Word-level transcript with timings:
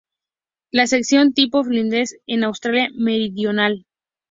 La 0.71 0.87
sección 0.87 1.31
tipo 1.33 1.61
es 1.61 1.67
Flinders 1.67 1.99
Ranges 2.11 2.19
en 2.25 2.43
Australia 2.43 2.89
Meridional. 2.95 3.85